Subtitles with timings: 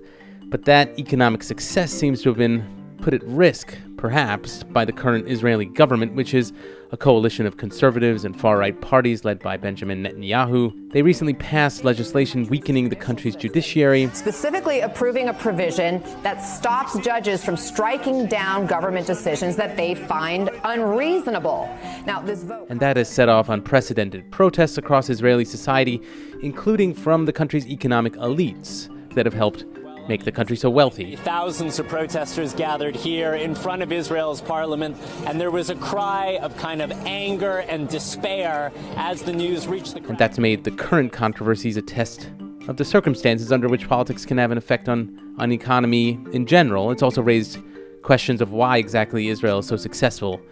[0.44, 2.64] But that economic success seems to have been
[3.02, 6.52] put at risk, perhaps, by the current Israeli government, which is
[6.92, 10.92] a coalition of conservatives and far right parties led by Benjamin Netanyahu.
[10.92, 17.42] They recently passed legislation weakening the country's judiciary, specifically approving a provision that stops judges
[17.44, 21.68] from striking down government decisions that they find unreasonable.
[22.06, 22.66] Now, this vote.
[22.68, 26.00] And that has set off unprecedented protests across Israeli society,
[26.42, 29.64] including from the country's economic elites that have helped
[30.12, 31.16] make the country so wealthy.
[31.16, 36.36] Thousands of protesters gathered here in front of Israel's parliament, and there was a cry
[36.42, 40.06] of kind of anger and despair as the news reached the.
[40.06, 42.30] And that's made the current controversies a test
[42.68, 46.90] of the circumstances under which politics can have an effect on, on economy in general.
[46.90, 47.58] It's also raised
[48.02, 50.42] questions of why exactly Israel is so successful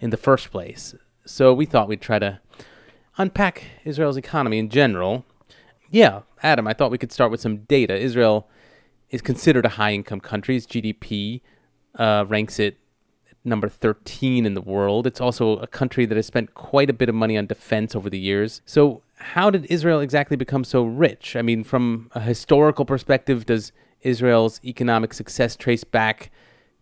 [0.00, 0.94] in the first place.
[1.26, 2.40] So we thought we'd try to
[3.18, 5.26] unpack Israel's economy in general.
[5.90, 7.94] Yeah, Adam, I thought we could start with some data.
[7.94, 8.48] Israel
[9.12, 10.56] is considered a high income country.
[10.56, 11.42] Its GDP
[11.96, 12.78] uh, ranks it
[13.44, 15.06] number 13 in the world.
[15.06, 18.08] It's also a country that has spent quite a bit of money on defense over
[18.08, 18.62] the years.
[18.64, 21.36] So, how did Israel exactly become so rich?
[21.36, 26.32] I mean, from a historical perspective, does Israel's economic success trace back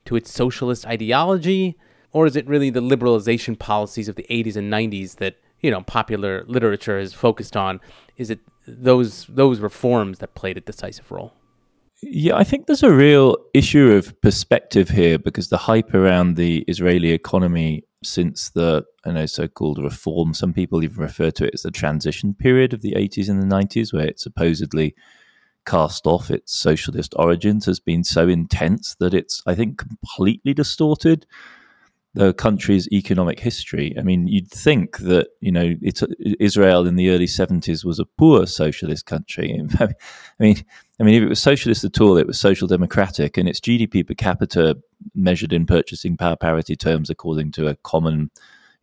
[0.07, 1.77] to its socialist ideology?
[2.13, 5.83] Or is it really the liberalization policies of the 80s and 90s that, you know,
[5.83, 7.81] popular literature has focused on?
[8.17, 11.35] Is it those those reforms that played a decisive role?
[12.03, 16.65] Yeah, I think there's a real issue of perspective here because the hype around the
[16.67, 21.63] Israeli economy since the I know so-called reform, some people even refer to it as
[21.63, 24.95] the transition period of the 80s and the 90s, where it supposedly
[25.67, 31.27] cast off its socialist origins, has been so intense that it's I think completely distorted
[32.15, 33.95] the country's economic history.
[33.99, 35.75] I mean, you'd think that you know
[36.41, 39.63] Israel in the early seventies was a poor socialist country.
[39.81, 39.89] I
[40.39, 40.65] mean,
[41.01, 44.07] I mean, if it was socialist at all, it was social democratic, and its GDP
[44.07, 44.77] per capita,
[45.15, 48.31] measured in purchasing power parity terms, according to a common,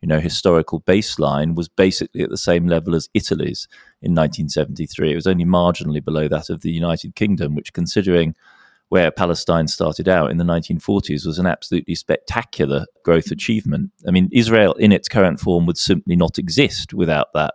[0.02, 3.68] you know, historical baseline, was basically at the same level as Italy's
[4.02, 5.12] in 1973.
[5.12, 8.34] It was only marginally below that of the United Kingdom, which, considering
[8.88, 13.92] where Palestine started out in the 1940s was an absolutely spectacular growth achievement.
[14.08, 17.54] I mean, Israel in its current form would simply not exist without that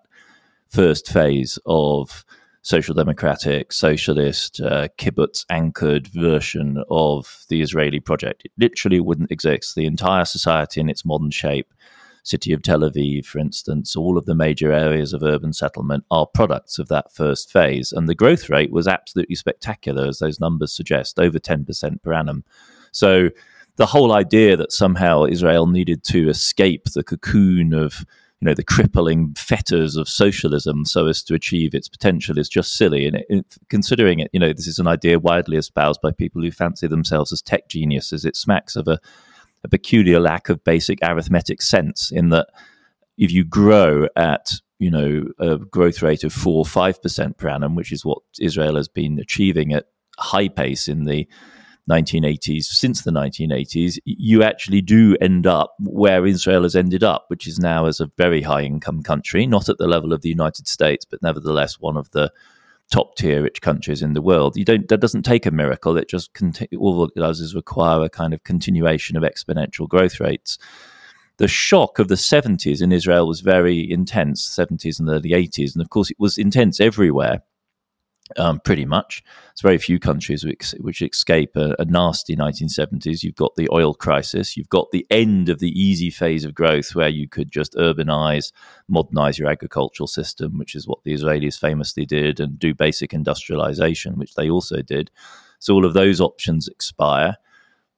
[0.70, 2.24] first phase of
[2.64, 8.44] social democratic, socialist, uh, kibbutz anchored version of the Israeli project.
[8.46, 9.76] It literally wouldn't exist.
[9.76, 11.74] The entire society in its modern shape
[12.24, 16.26] city of Tel Aviv, for instance, all of the major areas of urban settlement are
[16.26, 17.92] products of that first phase.
[17.92, 22.46] And the growth rate was absolutely spectacular, as those numbers suggest, over 10% per annum.
[22.94, 23.30] So
[23.76, 28.06] the whole idea that somehow Israel needed to escape the cocoon of
[28.44, 32.76] you know the crippling fetters of socialism so as to achieve its potential is just
[32.76, 33.08] silly.
[33.08, 36.52] And it, considering it you know this is an idea widely espoused by people who
[36.52, 39.00] fancy themselves as tech geniuses it smacks of a,
[39.64, 42.48] a peculiar lack of basic arithmetic sense in that
[43.18, 47.48] if you grow at you know a growth rate of four or five percent per
[47.48, 49.86] annum which is what israel has been achieving at
[50.20, 51.26] high pace in the
[51.90, 57.48] 1980s, since the 1980s, you actually do end up where Israel has ended up, which
[57.48, 60.68] is now as a very high income country, not at the level of the United
[60.68, 62.32] States, but nevertheless one of the
[62.92, 64.56] top tier rich countries in the world.
[64.56, 65.98] You don't that doesn't take a miracle.
[65.98, 70.20] It just conti- all it does is require a kind of continuation of exponential growth
[70.20, 70.58] rates.
[71.38, 75.82] The shock of the 70s in Israel was very intense, 70s and early 80s, and
[75.82, 77.42] of course it was intense everywhere
[78.38, 79.24] um, pretty much.
[79.52, 83.24] It's very few countries which, which escape a, a, nasty 1970s.
[83.24, 84.58] You've got the oil crisis.
[84.58, 88.52] You've got the end of the easy phase of growth where you could just urbanize,
[88.88, 94.18] modernize your agricultural system, which is what the Israelis famously did, and do basic industrialization,
[94.18, 95.12] which they also did.
[95.60, 97.38] So all of those options expire.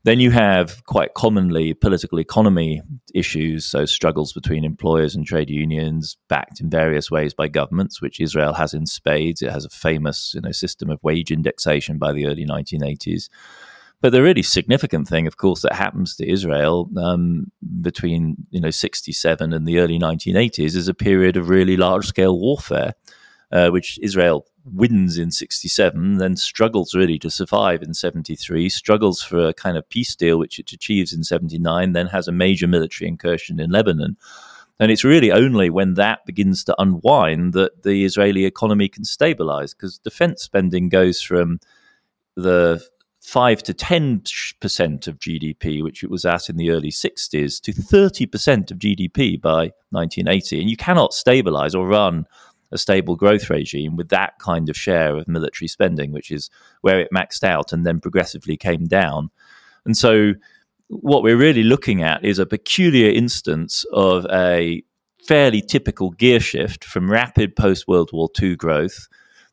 [0.05, 2.83] Then you have quite commonly political economy
[3.15, 8.19] issues, so struggles between employers and trade unions, backed in various ways by governments, which
[8.19, 9.41] Israel has in spades.
[9.41, 13.29] It has a famous you know, system of wage indexation by the early 1980s.
[13.99, 17.51] But the really significant thing, of course, that happens to Israel um,
[17.81, 22.39] between you know 67 and the early 1980s is a period of really large scale
[22.39, 22.93] warfare,
[23.51, 29.47] uh, which Israel wins in 67, then struggles really to survive in 73, struggles for
[29.47, 33.07] a kind of peace deal, which it achieves in 79, then has a major military
[33.07, 34.17] incursion in Lebanon.
[34.79, 39.73] And it's really only when that begins to unwind that the Israeli economy can stabilize
[39.73, 41.59] because defense spending goes from
[42.35, 42.83] the
[43.21, 48.71] 5 to 10% of GDP, which it was at in the early 60s, to 30%
[48.71, 50.59] of GDP by 1980.
[50.59, 52.25] And you cannot stabilize or run
[52.71, 56.49] a stable growth regime with that kind of share of military spending, which is
[56.81, 59.29] where it maxed out and then progressively came down.
[59.85, 60.33] And so,
[60.87, 64.83] what we're really looking at is a peculiar instance of a
[65.25, 69.07] fairly typical gear shift from rapid post World War II growth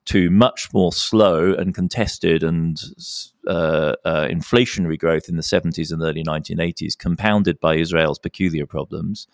[0.05, 2.83] to much more slow and contested and
[3.47, 9.29] uh, uh, inflationary growth in the 70s and early 1980s, compounded by Israel's peculiar problems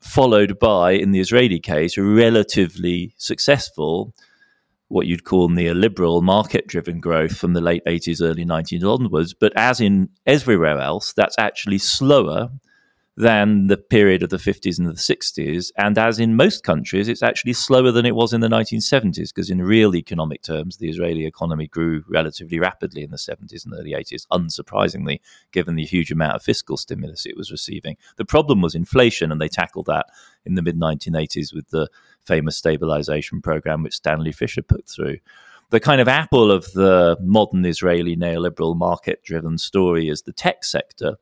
[0.00, 4.14] followed by, in the Israeli case, a relatively successful,
[4.88, 9.34] what you'd call neoliberal market driven growth from the late 80s, early 90s onwards.
[9.34, 12.50] But as in everywhere else, that's actually slower
[13.16, 15.70] than the period of the 50s and the 60s.
[15.76, 19.50] And as in most countries, it's actually slower than it was in the 1970s, because
[19.50, 23.92] in real economic terms, the Israeli economy grew relatively rapidly in the 70s and early
[23.92, 25.20] 80s, unsurprisingly,
[25.52, 27.96] given the huge amount of fiscal stimulus it was receiving.
[28.16, 30.06] The problem was inflation, and they tackled that
[30.46, 31.88] in the mid 1980s with the
[32.24, 35.18] famous stabilization program, which Stanley Fischer put through
[35.70, 40.64] the kind of apple of the modern Israeli neoliberal market driven story is the tech
[40.64, 41.16] sector,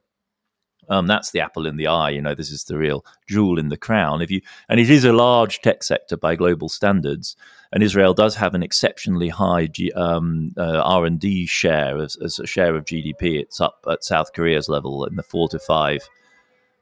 [0.88, 2.10] um, that's the apple in the eye.
[2.10, 4.22] You know, this is the real jewel in the crown.
[4.22, 7.36] If you and it is a large tech sector by global standards,
[7.72, 12.38] and Israel does have an exceptionally high um, uh, R and D share as, as,
[12.38, 13.40] a share of GDP.
[13.40, 16.08] It's up at South Korea's level in the four to five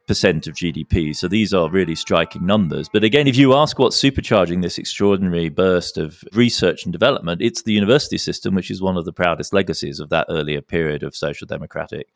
[0.07, 1.15] percent of GDP.
[1.15, 2.89] So these are really striking numbers.
[2.89, 7.63] But again, if you ask what's supercharging this extraordinary burst of research and development, it's
[7.63, 11.17] the university system, which is one of the proudest legacies of that earlier period of
[11.17, 12.09] social democratic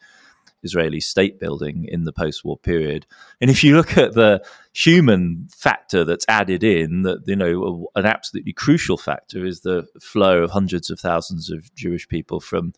[0.62, 3.06] Israeli state building in the post war period.
[3.40, 8.06] And if you look at the human factor that's added in, that, you know, an
[8.06, 12.72] absolutely crucial factor is the flow of hundreds of thousands of Jewish people from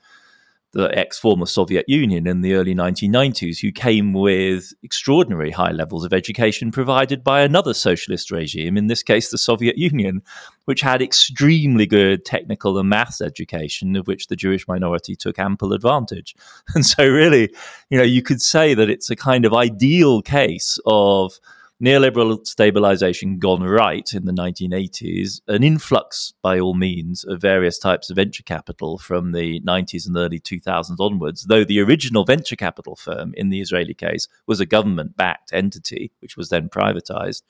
[0.73, 6.05] the ex former Soviet Union in the early 1990s, who came with extraordinary high levels
[6.05, 10.23] of education provided by another socialist regime, in this case, the Soviet Union,
[10.64, 15.73] which had extremely good technical and maths education, of which the Jewish minority took ample
[15.73, 16.35] advantage.
[16.75, 17.52] And so, really,
[17.91, 21.38] you know, you could say that it's a kind of ideal case of
[21.83, 28.09] neoliberal stabilization gone right in the 1980s, an influx by all means of various types
[28.09, 32.95] of venture capital from the 90s and early 2000s onwards, though the original venture capital
[32.95, 37.43] firm in the Israeli case was a government backed entity, which was then privatized,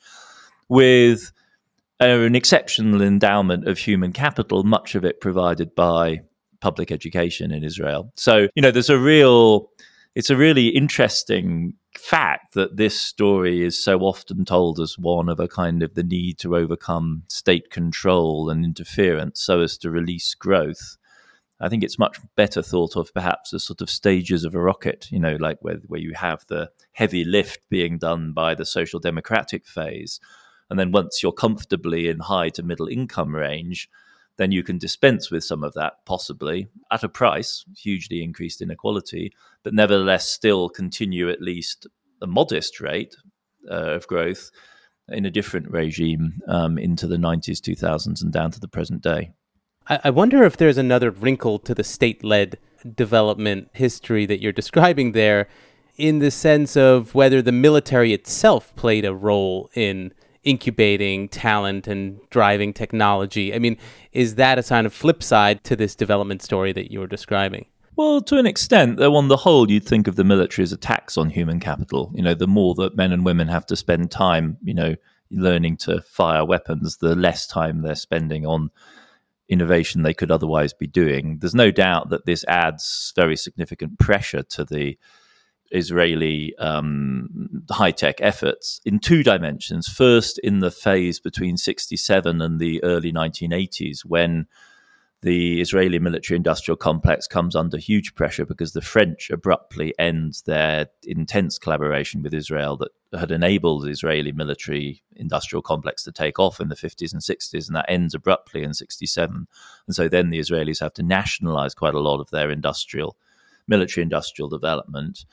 [0.67, 1.31] with
[1.99, 6.21] an exceptional endowment of human capital, much of it provided by
[6.59, 8.11] public education in Israel.
[8.15, 9.69] So, you know, there's a real
[10.15, 15.39] it's a really interesting fact that this story is so often told as one of
[15.39, 20.33] a kind of the need to overcome state control and interference so as to release
[20.33, 20.97] growth.
[21.59, 25.07] I think it's much better thought of perhaps as sort of stages of a rocket,
[25.11, 28.99] you know, like where, where you have the heavy lift being done by the social
[28.99, 30.19] democratic phase.
[30.69, 33.89] And then once you're comfortably in high to middle income range,
[34.37, 39.31] then you can dispense with some of that, possibly at a price, hugely increased inequality,
[39.63, 41.87] but nevertheless still continue at least
[42.21, 43.15] a modest rate
[43.69, 44.49] uh, of growth
[45.09, 49.31] in a different regime um, into the 90s, 2000s, and down to the present day.
[49.87, 52.57] I, wonder if there's another wrinkle to the state led
[52.95, 55.49] development history that you're describing there,
[55.97, 60.13] in the sense of whether the military itself played a role in
[60.43, 63.53] incubating talent and driving technology.
[63.53, 63.77] I mean,
[64.11, 67.65] is that a sign of flip side to this development story that you were describing?
[67.95, 70.77] Well, to an extent, though, on the whole, you'd think of the military as a
[70.77, 72.11] tax on human capital.
[72.15, 74.95] You know, the more that men and women have to spend time, you know,
[75.29, 78.71] learning to fire weapons, the less time they're spending on
[79.49, 81.37] innovation they could otherwise be doing.
[81.39, 84.97] There's no doubt that this adds very significant pressure to the
[85.73, 89.87] Israeli um, high tech efforts in two dimensions.
[89.87, 94.47] First, in the phase between 67 and the early 1980s, when
[95.23, 100.87] the Israeli military industrial complex comes under huge pressure because the French abruptly end their
[101.03, 106.59] intense collaboration with Israel that had enabled the Israeli military industrial complex to take off
[106.59, 109.47] in the 50s and 60s, and that ends abruptly in 67.
[109.87, 113.15] And so then the Israelis have to nationalize quite a lot of their industrial,
[113.65, 115.25] military industrial development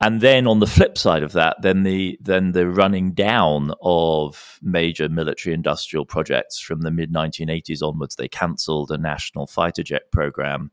[0.00, 4.58] and then on the flip side of that, then the then the running down of
[4.60, 10.10] major military industrial projects from the mid 1980s onwards, they cancelled a national fighter jet
[10.12, 10.70] program.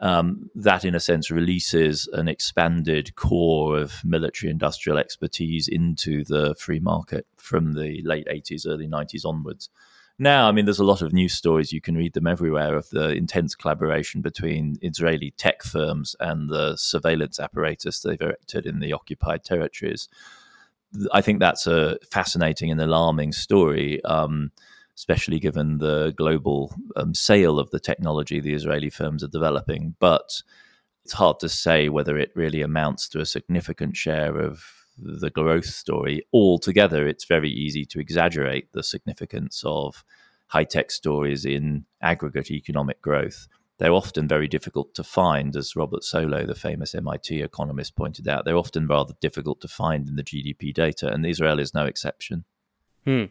[0.00, 6.54] Um, that, in a sense, releases an expanded core of military industrial expertise into the
[6.58, 9.70] free market from the late 80s, early 90s onwards
[10.18, 11.72] now, I mean, there's a lot of news stories.
[11.72, 16.76] You can read them everywhere of the intense collaboration between Israeli tech firms and the
[16.76, 20.08] surveillance apparatus they've erected in the occupied territories.
[21.12, 24.52] I think that's a fascinating and alarming story, um,
[24.96, 29.96] especially given the global um, sale of the technology the Israeli firms are developing.
[29.98, 30.42] But
[31.04, 35.66] it's hard to say whether it really amounts to a significant share of the growth
[35.66, 40.04] story altogether, it's very easy to exaggerate the significance of
[40.48, 43.48] high tech stories in aggregate economic growth.
[43.78, 48.44] They're often very difficult to find, as Robert Solow, the famous MIT economist, pointed out.
[48.44, 52.44] They're often rather difficult to find in the GDP data, and Israel is no exception.
[53.04, 53.24] Hmm.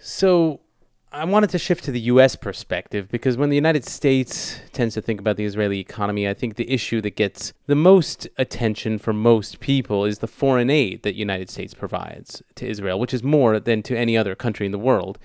[0.00, 0.60] So,
[1.10, 2.36] I wanted to shift to the U.S.
[2.36, 6.56] perspective because when the United States tends to think about the Israeli economy, I think
[6.56, 11.12] the issue that gets the most attention for most people is the foreign aid that
[11.12, 14.72] the United States provides to Israel, which is more than to any other country in
[14.72, 15.18] the world.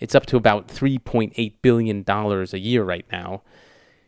[0.00, 3.42] It's up to about $3.8 billion a year right now.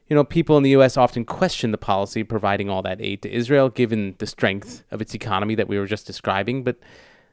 [0.09, 0.97] You know, people in the U.S.
[0.97, 5.01] often question the policy of providing all that aid to Israel, given the strength of
[5.01, 6.65] its economy that we were just describing.
[6.65, 6.79] But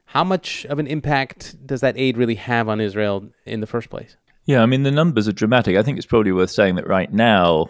[0.09, 3.91] how much of an impact does that aid really have on Israel in the first
[3.91, 4.17] place?
[4.45, 5.77] Yeah, I mean, the numbers are dramatic.
[5.77, 7.69] I think it's probably worth saying that right now,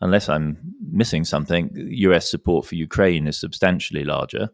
[0.00, 0.58] unless I'm
[0.90, 4.48] missing something, US support for Ukraine is substantially larger.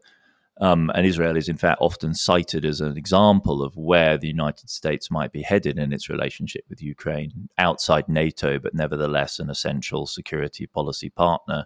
[0.61, 4.69] Um, and Israel is, in fact, often cited as an example of where the United
[4.69, 10.07] States might be headed in its relationship with Ukraine, outside NATO, but nevertheless an essential
[10.07, 11.64] security policy partner.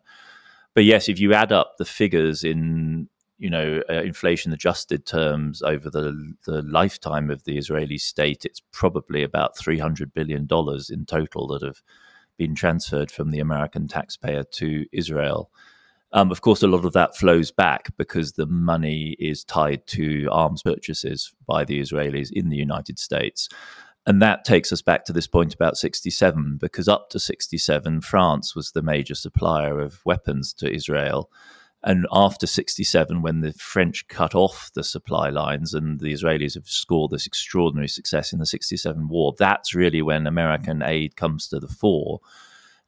[0.75, 5.63] But yes, if you add up the figures in you know, uh, inflation adjusted terms
[5.63, 10.91] over the the lifetime of the Israeli state, it's probably about three hundred billion dollars
[10.91, 11.83] in total that have
[12.39, 15.51] been transferred from the American taxpayer to Israel.
[16.13, 20.29] Um, of course, a lot of that flows back because the money is tied to
[20.31, 23.49] arms purchases by the Israelis in the United States.
[24.07, 28.55] And that takes us back to this point about 67, because up to 67, France
[28.55, 31.31] was the major supplier of weapons to Israel.
[31.87, 36.67] And after 67, when the French cut off the supply lines and the Israelis have
[36.67, 41.61] scored this extraordinary success in the 67 war, that's really when American aid comes to
[41.61, 42.21] the fore.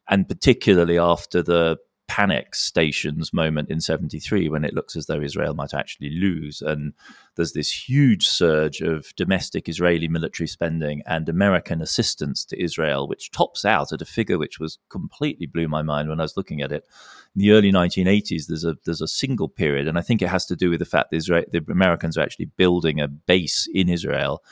[0.09, 1.76] And particularly after the
[2.09, 6.63] panic stations moment in 73 when it looks as though Israel might actually lose.
[6.63, 6.93] And
[7.35, 13.31] there's this huge surge of domestic Israeli military spending and American assistance to Israel, which
[13.31, 16.63] tops out at a figure which was completely blew my mind when I was looking
[16.63, 16.87] at it.
[17.35, 20.47] In the early 1980s, there's a there's a single period, and I think it has
[20.47, 23.89] to do with the fact that Israel, the Americans are actually building a base in
[23.89, 24.43] Israel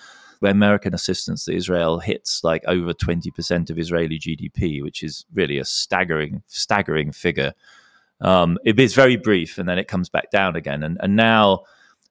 [0.51, 5.65] American assistance to Israel hits like over 20% of Israeli GDP, which is really a
[5.65, 7.53] staggering, staggering figure.
[8.21, 10.83] Um, it is very brief and then it comes back down again.
[10.83, 11.65] And, and now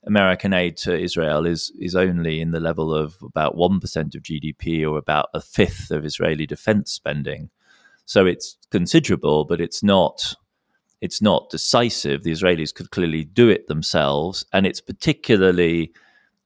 [0.06, 4.22] American aid to Israel is is only in the level of about one percent of
[4.22, 7.50] GDP or about a fifth of Israeli defense spending.
[8.06, 10.36] So it's considerable, but it's not
[11.00, 12.24] it's not decisive.
[12.24, 15.92] The Israelis could clearly do it themselves, and it's particularly,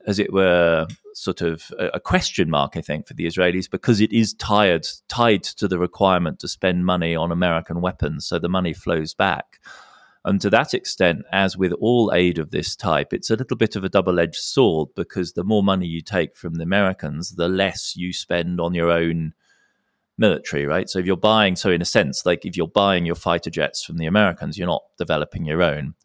[0.07, 4.13] as it were, sort of a, question mark, I think, for the Israelis because it
[4.13, 8.73] is tied tied to the requirement to spend money on American weapons, so the money
[8.73, 9.59] flows back.
[10.23, 13.75] And to that extent, as with all aid of this type, it's a little bit
[13.75, 17.47] of a double edged sword because the more money you take from the Americans, the
[17.47, 19.33] less you spend on your own
[20.17, 20.89] military, right?
[20.89, 23.83] So if you're buying, so in a sense, like if you're buying your fighter jets
[23.83, 25.95] from the Americans, you're not developing your own.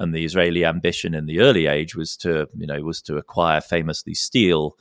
[0.00, 3.60] And the Israeli ambition in the early age was to, you know, was to acquire
[3.60, 4.76] famously steal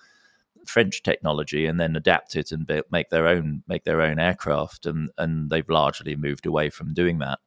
[0.65, 4.85] French technology and then adapt it and make their own make their own aircraft.
[4.85, 7.39] And and they've largely moved away from doing that.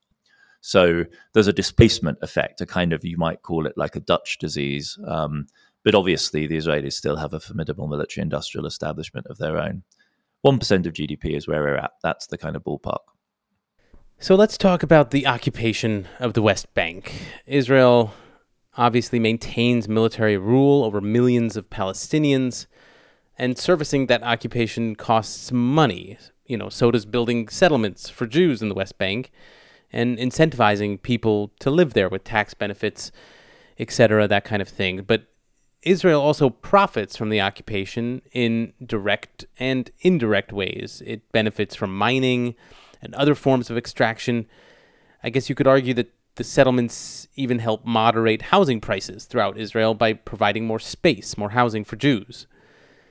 [0.60, 4.38] So there's a displacement effect, a kind of, you might call it like a Dutch
[4.38, 4.96] disease.
[5.08, 5.48] Um,
[5.82, 9.82] but obviously, the Israelis still have a formidable military industrial establishment of their own.
[10.46, 11.92] 1% of GDP is where we're at.
[12.02, 13.11] That's the kind of ballpark.
[14.22, 17.12] So let's talk about the occupation of the West Bank.
[17.44, 18.14] Israel
[18.76, 22.66] obviously maintains military rule over millions of Palestinians,
[23.36, 26.18] and servicing that occupation costs money.
[26.46, 29.32] You know, so does building settlements for Jews in the West Bank
[29.92, 33.10] and incentivizing people to live there with tax benefits,
[33.76, 35.02] etc., that kind of thing.
[35.02, 35.24] But
[35.82, 41.02] Israel also profits from the occupation in direct and indirect ways.
[41.04, 42.54] It benefits from mining
[43.02, 44.46] and other forms of extraction.
[45.22, 49.94] I guess you could argue that the settlements even help moderate housing prices throughout Israel
[49.94, 52.46] by providing more space, more housing for Jews.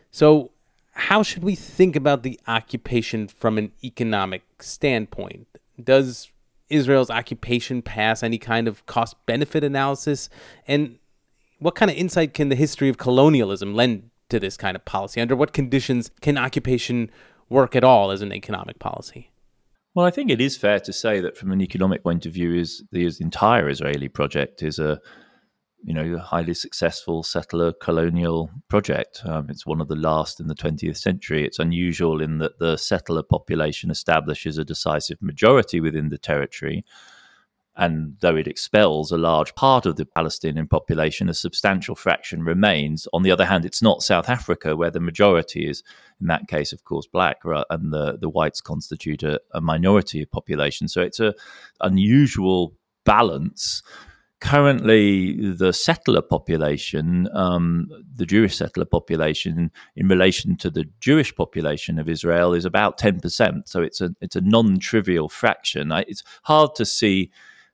[0.10, 0.52] So,
[0.94, 5.48] how should we think about the occupation from an economic standpoint?
[5.82, 6.30] Does
[6.70, 10.30] Israel's occupation pass any kind of cost benefit analysis?
[10.68, 10.98] And
[11.60, 15.22] what kind of insight can the history of colonialism lend to this kind of policy?
[15.22, 17.10] Under what conditions can occupation
[17.50, 19.31] work at all as an economic policy?
[19.94, 22.54] Well, I think it is fair to say that from an economic point of view,
[22.54, 25.02] is the entire Israeli project is a
[25.84, 29.22] you know, highly successful settler colonial project.
[29.26, 31.46] Um, it's one of the last in the 20th century.
[31.46, 36.86] It's unusual in that the settler population establishes a decisive majority within the territory.
[37.78, 43.08] And though it expels a large part of the Palestinian population, a substantial fraction remains.
[43.14, 45.82] On the other hand, it's not South Africa, where the majority is,
[46.20, 47.38] in that case, of course, black,
[47.70, 50.88] and the, the whites constitute a, a minority population.
[50.88, 51.34] So it's an
[51.80, 52.74] unusual
[53.06, 53.82] balance
[54.42, 62.00] currently the settler population, um, the Jewish settler population, in relation to the Jewish population
[62.00, 63.70] of Israel, is about ten percent.
[63.70, 65.92] So it's a it's a non-trivial fraction.
[65.92, 67.32] I, it's hard to see,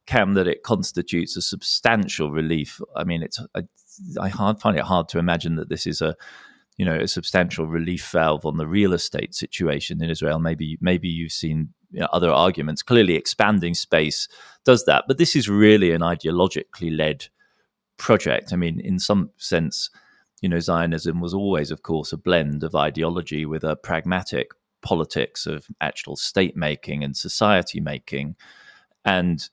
[0.08, 2.82] Cam, that it constitutes a substantial relief.
[2.96, 3.64] I mean, it's I,
[4.20, 6.16] I hard, find it hard to imagine that this is a
[6.78, 10.40] you know a substantial relief valve on the real estate situation in Israel.
[10.40, 12.82] Maybe maybe you've seen you know, other arguments.
[12.82, 14.28] Clearly, expanding space
[14.66, 17.28] does that, but this is really an ideologically led
[17.98, 18.54] project.
[18.54, 19.90] I mean, in some sense,
[20.42, 25.46] you know, Zionism was always, of course, a blend of ideology with a pragmatic politics
[25.46, 28.36] of actual state making and society making,
[29.04, 29.50] and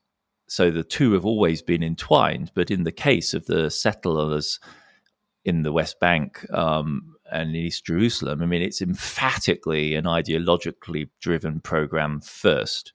[0.46, 2.50] so the two have always been entwined.
[2.54, 4.60] But in the case of the settlers
[5.44, 11.60] in the West Bank, um, and East Jerusalem, I mean, it's emphatically an ideologically driven
[11.60, 12.92] program first.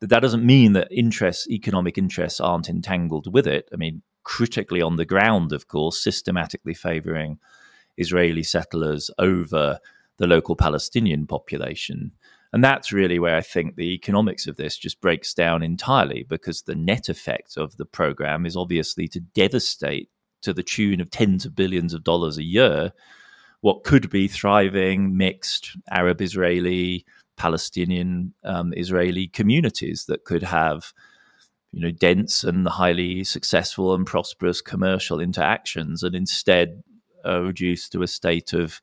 [0.00, 3.68] But that doesn't mean that interests, economic interests, aren't entangled with it.
[3.72, 7.38] I mean, critically on the ground, of course, systematically favoring
[7.96, 9.78] Israeli settlers over
[10.18, 12.12] the local Palestinian population.
[12.52, 16.62] And that's really where I think the economics of this just breaks down entirely because
[16.62, 20.08] the net effect of the program is obviously to devastate
[20.42, 22.92] to the tune of tens of billions of dollars a year
[23.60, 27.04] what could be thriving mixed Arab Israeli,
[27.36, 30.92] Palestinian um, Israeli communities that could have
[31.72, 36.82] you know dense and highly successful and prosperous commercial interactions and instead
[37.26, 38.80] uh, reduced to a state of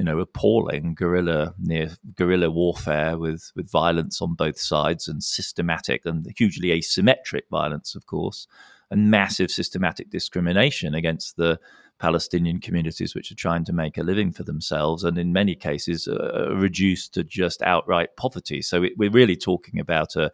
[0.00, 6.06] you know appalling guerrilla near guerrilla warfare with with violence on both sides and systematic
[6.06, 8.46] and hugely asymmetric violence of course
[8.90, 11.60] and massive systematic discrimination against the
[11.98, 16.08] Palestinian communities which are trying to make a living for themselves, and in many cases
[16.08, 18.62] uh, reduced to just outright poverty.
[18.62, 20.32] So it, we're really talking about a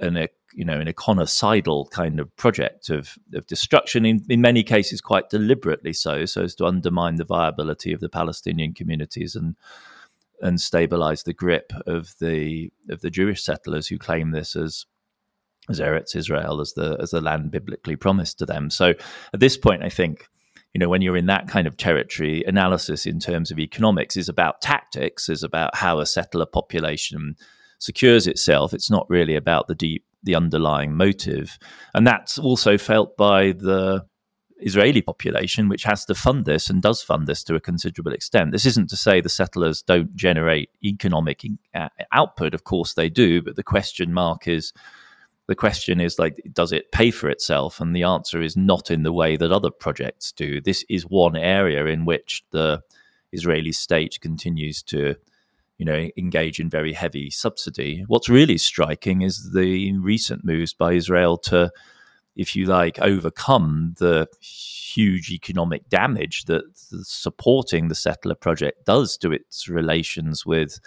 [0.00, 4.04] an a, you know an econocidal kind of project of of destruction.
[4.04, 8.08] In in many cases, quite deliberately so, so as to undermine the viability of the
[8.08, 9.56] Palestinian communities and
[10.40, 14.86] and stabilize the grip of the of the Jewish settlers who claim this as
[15.68, 18.70] as Eretz Israel as the as the land biblically promised to them.
[18.70, 18.94] So
[19.32, 20.28] at this point, I think
[20.74, 24.28] you know, when you're in that kind of territory, analysis in terms of economics is
[24.28, 27.36] about tactics, is about how a settler population
[27.78, 28.72] secures itself.
[28.72, 31.58] It's not really about the deep, the underlying motive.
[31.94, 34.04] And that's also felt by the
[34.58, 38.52] Israeli population, which has to fund this and does fund this to a considerable extent.
[38.52, 41.42] This isn't to say the settlers don't generate economic
[41.74, 42.54] uh, output.
[42.54, 44.72] Of course they do, but the question mark is
[45.48, 47.80] the question is like, does it pay for itself?
[47.80, 50.60] And the answer is not in the way that other projects do.
[50.60, 52.80] This is one area in which the
[53.32, 55.16] Israeli state continues to,
[55.82, 58.04] you know, engage in very heavy subsidy.
[58.06, 61.72] What's really striking is the recent moves by Israel to,
[62.36, 66.62] if you like, overcome the huge economic damage that
[67.02, 70.78] supporting the settler project does to its relations with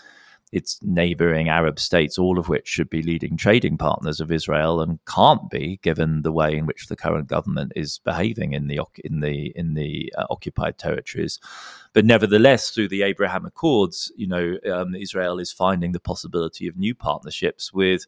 [0.52, 5.00] its neighboring Arab states, all of which should be leading trading partners of Israel and
[5.06, 9.20] can't be, given the way in which the current government is behaving in the in
[9.22, 11.40] the in the uh, occupied territories.
[11.94, 16.78] But nevertheless, through the Abraham Accords, you know, um, Israel is finding the possibility of
[16.78, 18.06] new partnerships with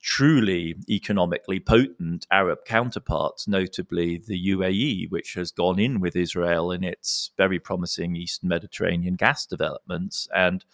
[0.00, 6.84] truly economically potent Arab counterparts, notably the UAE, which has gone in with Israel in
[6.84, 10.64] its very promising Eastern Mediterranean gas developments and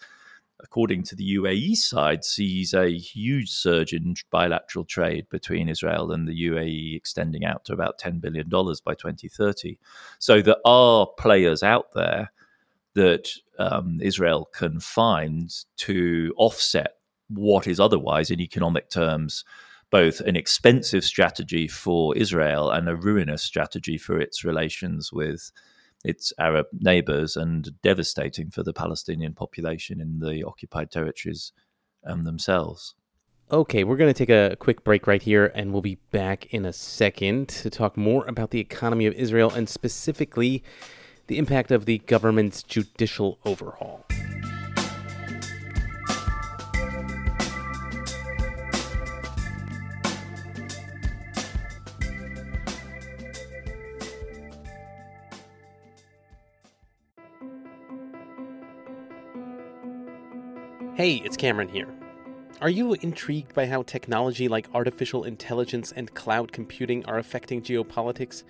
[0.61, 6.27] according to the UAE side, sees a huge surge in bilateral trade between Israel and
[6.27, 9.77] the UAE, extending out to about $10 billion by 2030.
[10.19, 12.31] So there are players out there
[12.95, 16.97] that um, Israel can find to offset
[17.29, 19.43] what is otherwise, in economic terms,
[19.89, 25.51] both an expensive strategy for Israel and a ruinous strategy for its relations with
[26.03, 31.51] its Arab neighbors and devastating for the Palestinian population in the occupied territories
[32.05, 32.95] um, themselves.
[33.51, 36.65] Okay, we're going to take a quick break right here, and we'll be back in
[36.65, 40.63] a second to talk more about the economy of Israel and specifically
[41.27, 44.05] the impact of the government's judicial overhaul.
[60.95, 61.87] Hey, it's Cameron here.
[62.61, 68.43] Are you intrigued by how technology like artificial intelligence and cloud computing are affecting geopolitics?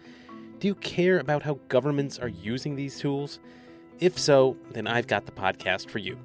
[0.59, 3.39] Do you care about how governments are using these tools?
[4.01, 6.17] If so, then I've got the podcast for you.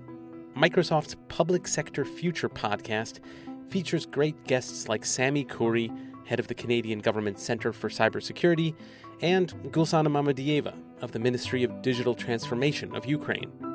[0.57, 3.20] Microsoft's Public Sector Future podcast
[3.68, 8.74] features great guests like Sami Khoury, head of the Canadian Government Centre for Cybersecurity,
[9.20, 13.67] and Gulsanna Mamediieva of the Ministry of Digital Transformation of Ukraine.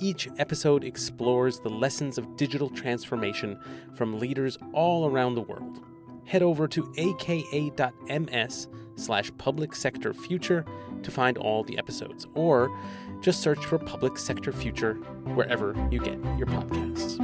[0.00, 3.58] Each episode explores the lessons of digital transformation
[3.94, 5.80] from leaders all around the world.
[6.24, 10.64] Head over to aka.ms slash public sector future
[11.02, 12.76] to find all the episodes, or
[13.20, 14.94] just search for Public Sector Future
[15.34, 17.20] wherever you get your podcasts.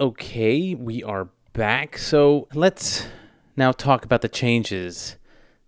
[0.00, 1.98] Okay, we are back.
[1.98, 3.06] So let's
[3.56, 5.16] now talk about the changes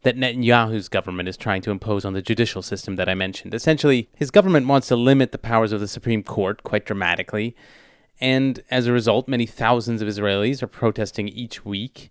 [0.03, 3.55] that Netanyahu's government is trying to impose on the judicial system that I mentioned.
[3.55, 7.55] Essentially, his government wants to limit the powers of the Supreme Court quite dramatically,
[8.21, 12.11] and as a result, many thousands of Israelis are protesting each week.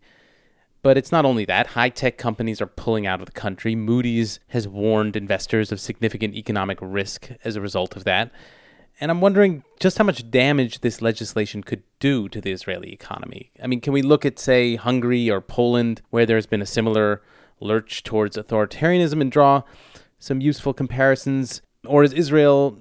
[0.81, 1.67] But it's not only that.
[1.67, 3.75] High tech companies are pulling out of the country.
[3.75, 8.31] Moody's has warned investors of significant economic risk as a result of that.
[9.01, 13.51] And I'm wondering just how much damage this legislation could do to the Israeli economy.
[13.61, 17.21] I mean, can we look at, say, Hungary or Poland, where there's been a similar
[17.59, 19.63] lurch towards authoritarianism and draw
[20.17, 21.61] some useful comparisons?
[21.85, 22.77] Or is Israel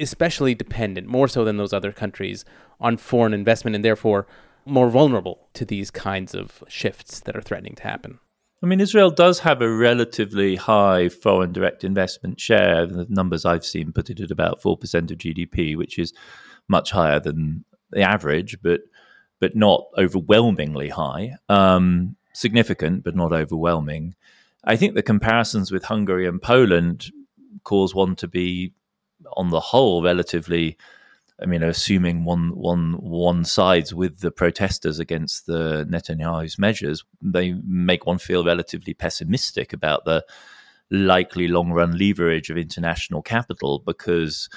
[0.00, 2.44] especially dependent, more so than those other countries,
[2.80, 4.26] on foreign investment and therefore
[4.66, 8.18] more vulnerable to these kinds of shifts that are threatening to happen?
[8.62, 12.86] I mean, Israel does have a relatively high foreign direct investment share.
[12.86, 16.14] The numbers I've seen put it at about 4% of GDP, which is
[16.66, 18.80] much higher than the average, but
[19.40, 21.34] but not overwhelmingly high.
[21.50, 24.14] Um, significant, but not overwhelming.
[24.64, 27.10] I think the comparisons with Hungary and Poland
[27.64, 28.72] cause one to be,
[29.36, 30.76] on the whole, relatively.
[31.42, 37.54] I mean, assuming one one one sides with the protesters against the Netanyahu's measures, they
[37.66, 40.24] make one feel relatively pessimistic about the
[40.90, 44.48] likely long run leverage of international capital because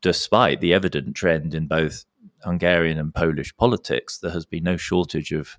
[0.00, 2.04] despite the evident trend in both
[2.44, 5.56] Hungarian and Polish politics, there has been no shortage of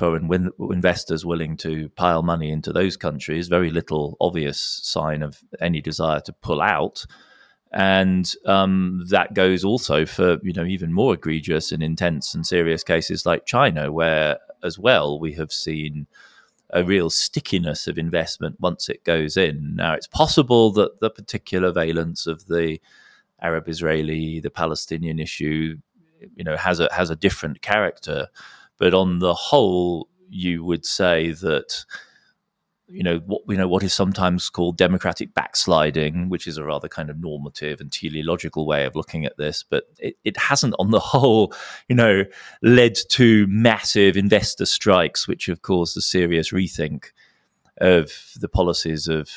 [0.00, 5.80] win- investors willing to pile money into those countries, very little obvious sign of any
[5.80, 7.04] desire to pull out.
[7.72, 12.82] And um, that goes also for you know even more egregious and intense and serious
[12.82, 16.06] cases like China, where as well, we have seen
[16.72, 19.74] a real stickiness of investment once it goes in.
[19.76, 22.80] Now, it's possible that the particular valence of the
[23.42, 25.78] Arab Israeli, the Palestinian issue,
[26.36, 28.28] you know, has a has a different character,
[28.80, 31.84] but on the whole, you would say that
[32.88, 36.88] you know what you know what is sometimes called democratic backsliding, which is a rather
[36.88, 40.90] kind of normative and teleological way of looking at this, but it, it hasn't, on
[40.90, 41.54] the whole,
[41.88, 42.24] you know,
[42.62, 47.10] led to massive investor strikes, which have caused a serious rethink
[47.80, 49.30] of the policies of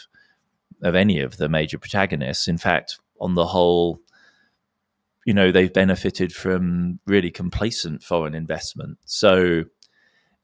[0.82, 2.48] of any of the major protagonists.
[2.48, 4.00] In fact, on the whole,
[5.26, 8.98] you know, they've benefited from really complacent foreign investment.
[9.06, 9.64] So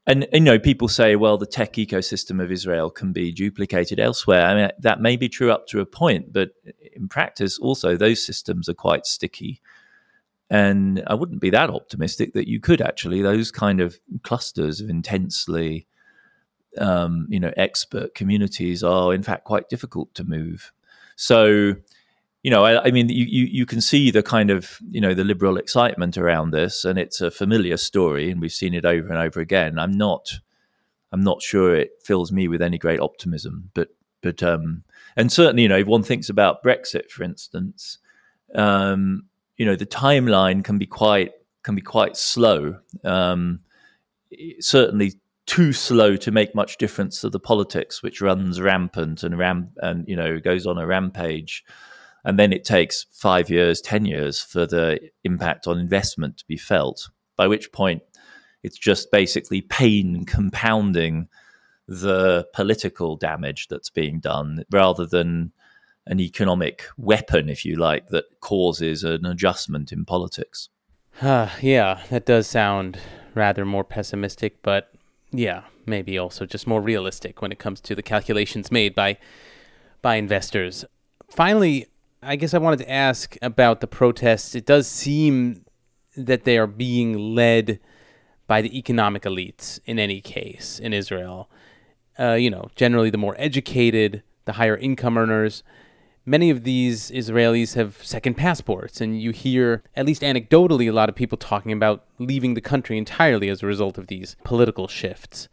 [0.08, 4.46] and, you know people say well the tech ecosystem of israel can be duplicated elsewhere.
[4.46, 6.50] I mean that may be true up to a point but
[6.96, 9.62] in practice also those systems are quite sticky.
[10.50, 13.22] And i wouldn't be that optimistic that you could actually.
[13.22, 15.86] Those kind of clusters of intensely
[16.78, 20.72] um, you know expert communities are in fact quite difficult to move.
[21.18, 21.76] So
[22.44, 25.14] you know, I, I, mean, you, you, you can see the kind of you know
[25.14, 29.10] the liberal excitement around this, and it's a familiar story, and we've seen it over
[29.10, 29.78] and over again.
[29.78, 30.40] I'm not,
[31.12, 33.90] I'm not sure it fills me with any great optimism, but
[34.22, 34.84] but um,
[35.18, 37.98] and certainly, you know, if one thinks about Brexit, for instance,
[38.56, 39.24] um,
[39.58, 41.32] you know, the timeline can be quite
[41.64, 42.78] can be quite slow.
[43.04, 43.60] Um,
[44.60, 45.14] certainly
[45.46, 50.08] too slow to make much difference to the politics, which runs rampant and ram and
[50.08, 51.66] you know goes on a rampage
[52.26, 56.58] and then it takes five years, 10 years for the impact on investment to be
[56.58, 58.02] felt, by which point
[58.64, 61.28] it's just basically pain compounding
[61.88, 65.52] the political damage that's being done rather than
[66.06, 70.70] an economic weapon, if you like, that causes an adjustment in politics.
[71.22, 73.00] Uh, yeah, that does sound
[73.36, 74.92] rather more pessimistic, but
[75.32, 79.18] yeah, maybe also just more realistic when it comes to the calculations made by
[80.02, 80.86] by investors.
[81.30, 81.86] Finally,
[82.22, 84.54] I guess I wanted to ask about the protests.
[84.54, 85.66] It does seem
[86.18, 87.80] that they are being led
[88.46, 91.50] by the economic elites in any case in Israel.
[92.20, 95.64] Uh, you know, generally the more educated, the higher income earners.
[96.26, 101.08] Many of these Israelis have second passports, and you hear, at least anecdotally, a lot
[101.08, 105.48] of people talking about leaving the country entirely as a result of these political shifts.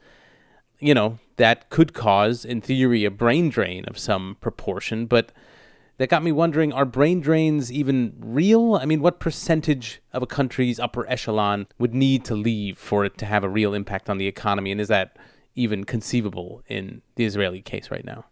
[0.80, 5.30] You know, that could cause, in theory, a brain drain of some proportion, but
[5.98, 8.74] that got me wondering are brain drains even real?
[8.74, 13.18] I mean, what percentage of a country's upper echelon would need to leave for it
[13.18, 14.72] to have a real impact on the economy?
[14.72, 15.18] And is that
[15.54, 18.26] even conceivable in the Israeli case right now?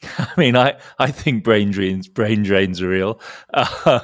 [0.18, 3.20] I mean, I, I think brain drains brain drains are real.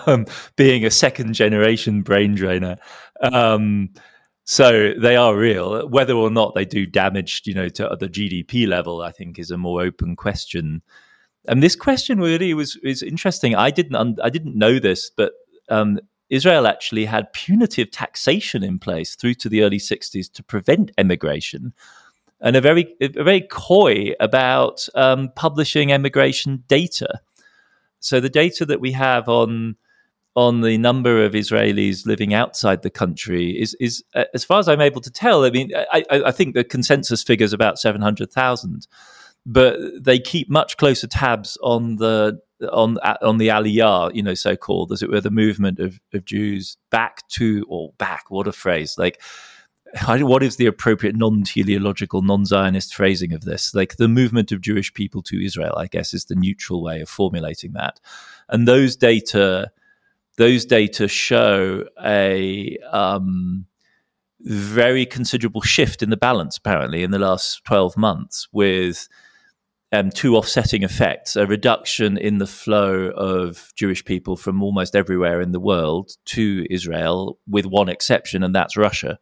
[0.06, 2.76] Um, being a second generation brain drainer,
[3.20, 3.90] um,
[4.44, 5.88] so they are real.
[5.88, 9.50] Whether or not they do damage, you know, to the GDP level, I think is
[9.50, 10.82] a more open question.
[11.46, 13.54] And this question really was is interesting.
[13.54, 15.32] I didn't I didn't know this, but
[15.68, 20.90] um, Israel actually had punitive taxation in place through to the early '60s to prevent
[20.96, 21.74] emigration,
[22.40, 27.20] and a very a very coy about um, publishing emigration data.
[28.00, 29.76] So the data that we have on
[30.36, 34.02] on the number of Israelis living outside the country is is
[34.32, 35.44] as far as I'm able to tell.
[35.44, 38.86] I mean, I, I think the consensus figure is about seven hundred thousand
[39.46, 42.40] but they keep much closer tabs on the
[42.72, 46.24] on on the Aliyah, you know, so called as it were, the movement of, of
[46.24, 48.30] Jews back to or back.
[48.30, 48.96] What a phrase!
[48.96, 49.20] Like,
[50.06, 53.74] what is the appropriate non-teleological, non-Zionist phrasing of this?
[53.74, 57.08] Like the movement of Jewish people to Israel, I guess, is the neutral way of
[57.08, 58.00] formulating that.
[58.48, 59.70] And those data,
[60.36, 63.66] those data show a um,
[64.40, 69.08] very considerable shift in the balance, apparently, in the last twelve months, with
[69.94, 75.40] um, two offsetting effects a reduction in the flow of Jewish people from almost everywhere
[75.40, 79.18] in the world to Israel, with one exception, and that's Russia.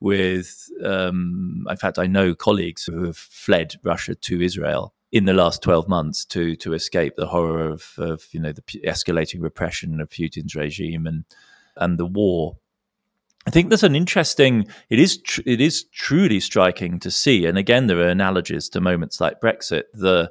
[0.00, 5.34] With, um, in fact, I know colleagues who have fled Russia to Israel in the
[5.34, 10.00] last 12 months to to escape the horror of, of you know the escalating repression
[10.00, 11.24] of Putin's regime and
[11.76, 12.56] and the war
[13.46, 14.66] I think there's an interesting.
[14.88, 18.80] It is tr- it is truly striking to see, and again, there are analogies to
[18.80, 20.30] moments like Brexit, the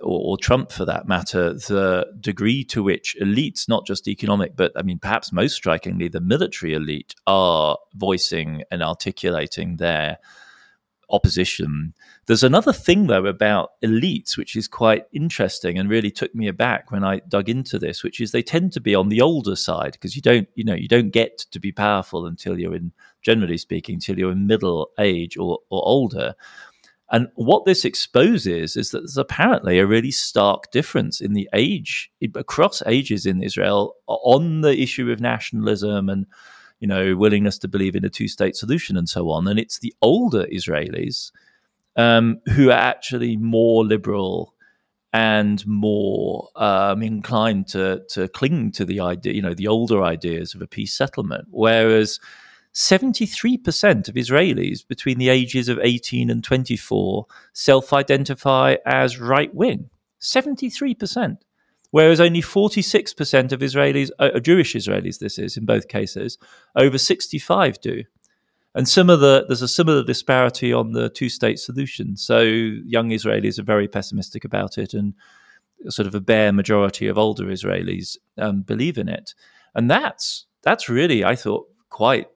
[0.00, 4.72] or, or, Trump for that matter, the degree to which elites, not just economic, but
[4.76, 10.18] I mean, perhaps most strikingly, the military elite, are voicing and articulating their
[11.08, 11.94] opposition.
[12.26, 16.92] There's another thing though about elites, which is quite interesting and really took me aback
[16.92, 19.92] when I dug into this, which is they tend to be on the older side
[19.92, 23.58] because you don't, you know, you don't get to be powerful until you're in, generally
[23.58, 26.34] speaking, until you're in middle age or, or older.
[27.10, 32.10] And what this exposes is that there's apparently a really stark difference in the age
[32.36, 36.26] across ages in Israel on the issue of nationalism and
[36.78, 39.46] you know, willingness to believe in a two state solution and so on.
[39.46, 41.30] And it's the older Israelis
[41.96, 44.54] um, who are actually more liberal
[45.12, 50.54] and more um, inclined to, to cling to the idea, you know, the older ideas
[50.54, 51.46] of a peace settlement.
[51.50, 52.18] Whereas
[52.74, 59.90] 73% of Israelis between the ages of 18 and 24 self identify as right wing.
[60.20, 61.38] 73%
[61.92, 66.36] whereas only 46% of Israelis, uh, Jewish Israelis, this is in both cases,
[66.74, 68.02] over 65 do.
[68.74, 72.16] And similar, there's a similar disparity on the two-state solution.
[72.16, 75.14] So young Israelis are very pessimistic about it, and
[75.88, 79.34] sort of a bare majority of older Israelis um, believe in it.
[79.74, 82.28] And that's that's really, I thought, quite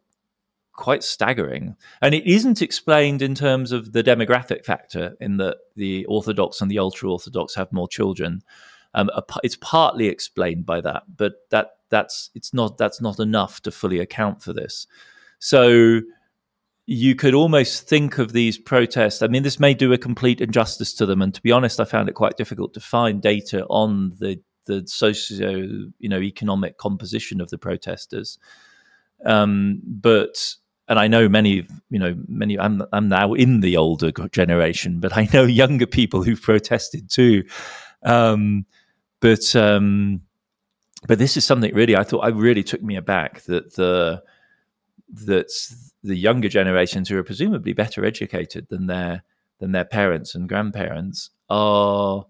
[0.73, 1.75] quite staggering.
[2.03, 6.71] And it isn't explained in terms of the demographic factor, in that the Orthodox and
[6.71, 8.43] the ultra Orthodox have more children.
[8.93, 9.11] Um,
[9.43, 14.01] it's partly explained by that, but that that's it's not that's not enough to fully
[14.01, 14.87] account for this.
[15.39, 16.01] So
[16.87, 19.21] you could almost think of these protests.
[19.21, 21.85] I mean, this may do a complete injustice to them, and to be honest, I
[21.85, 25.51] found it quite difficult to find data on the the socio
[25.99, 28.39] you know economic composition of the protesters.
[29.25, 30.55] Um, but
[30.89, 32.59] and I know many, you know, many.
[32.59, 37.45] I'm I'm now in the older generation, but I know younger people who've protested too.
[38.05, 38.67] Um,
[39.21, 40.21] but um,
[41.09, 44.23] but this is something really I thought I really took me aback that the
[45.25, 45.51] that
[46.07, 49.23] the younger generations who are presumably better educated than their
[49.59, 52.25] than their parents and grandparents are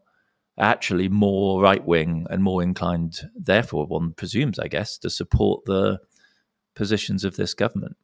[0.58, 5.98] actually more right wing and more inclined, therefore, one presumes, I guess, to support the
[6.74, 7.96] positions of this government.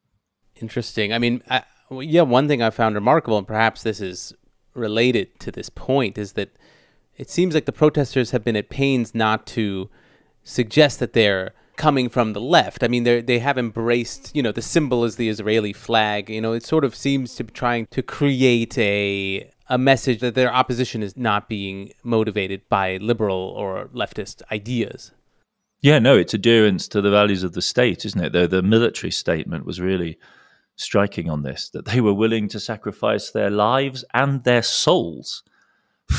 [0.57, 1.13] Interesting.
[1.13, 4.35] I mean, I, yeah, one thing I found remarkable, and perhaps this is
[4.75, 6.51] related to this point, is that
[7.17, 9.89] it seems like the protesters have been at pains not to
[10.43, 12.83] suggest that they're coming from the left.
[12.83, 16.31] I mean, they they have embraced, you know, the symbol is the Israeli flag.
[16.31, 20.35] You know, it sort of seems to be trying to create a a message that
[20.35, 25.13] their opposition is not being motivated by liberal or leftist ideas.
[25.81, 28.33] Yeah, no, it's adherence to the values of the state, isn't it?
[28.33, 30.19] The the military statement was really
[30.77, 35.43] striking on this that they were willing to sacrifice their lives and their souls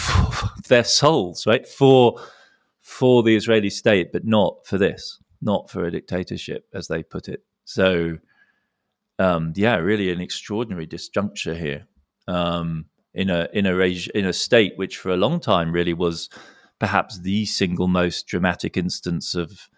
[0.67, 1.67] their souls, right?
[1.67, 2.19] For
[2.81, 7.27] for the Israeli state, but not for this, not for a dictatorship, as they put
[7.27, 7.43] it.
[7.65, 8.17] So,
[9.19, 11.87] um, yeah, really an extraordinary disjuncture here
[12.27, 13.77] um, in a in a
[14.15, 16.29] in a state which, for a long time, really was
[16.79, 19.69] perhaps the single most dramatic instance of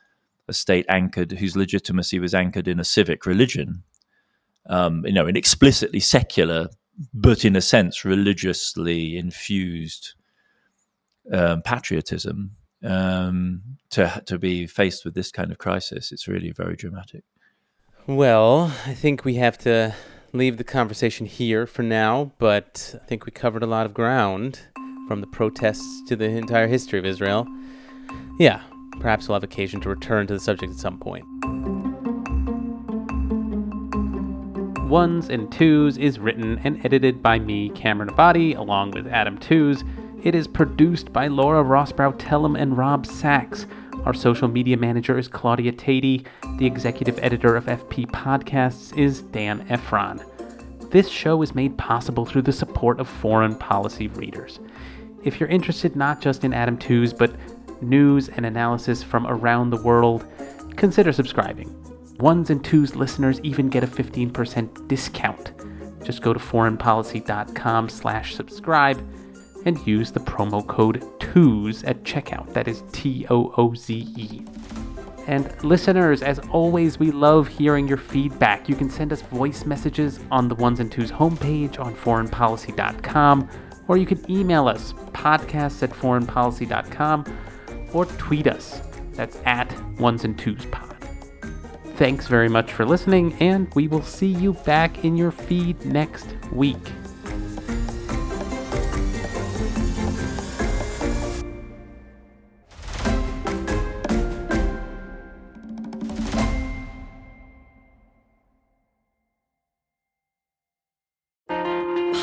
[0.48, 3.84] a state anchored whose legitimacy was anchored in a civic religion.
[4.68, 6.70] Um, you know, an explicitly secular
[7.14, 10.14] but in a sense religiously infused
[11.32, 12.52] um, patriotism
[12.86, 16.12] um, to to be faced with this kind of crisis.
[16.12, 17.24] It's really very dramatic.
[18.08, 19.96] Well, I think we have to
[20.32, 24.60] leave the conversation here for now, but I think we covered a lot of ground
[25.08, 27.48] from the protests to the entire history of Israel.
[28.38, 28.62] Yeah,
[29.00, 31.26] perhaps we'll have occasion to return to the subject at some point.
[34.90, 39.84] Ones and Tooze is written and edited by me, Cameron Abadi, along with Adam Tooze.
[40.26, 43.68] It is produced by Laura Rosbrow Telem and Rob Sachs.
[44.06, 46.26] Our social media manager is Claudia Tatey.
[46.58, 50.26] The executive editor of FP Podcasts is Dan Ephron.
[50.90, 54.60] This show is made possible through the support of foreign policy readers.
[55.24, 57.36] If you're interested not just in Adam Tooze, but
[57.84, 60.26] news and analysis from around the world,
[60.76, 61.70] consider subscribing.
[62.18, 65.52] Ones and Tooze listeners even get a 15% discount.
[66.04, 69.08] Just go to foreignpolicy.com slash subscribe
[69.66, 72.54] and use the promo code TOOZE at checkout.
[72.54, 74.46] That is T O O Z E.
[75.28, 78.70] And listeners, as always, we love hearing your feedback.
[78.70, 83.50] You can send us voice messages on the Ones and Tooze homepage on foreignpolicy.com,
[83.88, 87.26] or you can email us podcasts at foreignpolicy.com
[87.94, 88.82] or tweet us.
[89.14, 90.96] That's at Ones and Tooze Pod.
[91.96, 96.28] Thanks very much for listening, and we will see you back in your feed next
[96.52, 96.78] week.